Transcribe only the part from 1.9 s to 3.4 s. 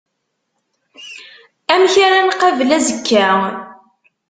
ara nqabel azekka.